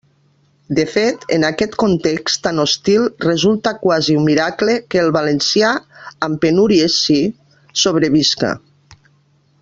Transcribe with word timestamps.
De 0.77 0.83
fet, 0.93 1.25
en 1.35 1.43
aquest 1.49 1.75
context 1.83 2.39
tan 2.47 2.61
hostil 2.63 3.03
resulta 3.27 3.73
quasi 3.83 4.15
un 4.21 4.25
«miracle» 4.31 4.77
que 4.93 5.01
el 5.05 5.13
valencià 5.21 5.75
—amb 6.29 6.43
penúries, 6.47 6.97
sí— 7.07 7.21
sobrevisca. 7.87 8.55